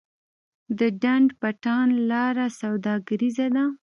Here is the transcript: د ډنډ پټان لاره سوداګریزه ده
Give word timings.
د 0.79 0.79
ډنډ 1.01 1.29
پټان 1.41 1.87
لاره 2.09 2.47
سوداګریزه 2.61 3.47
ده 3.55 3.65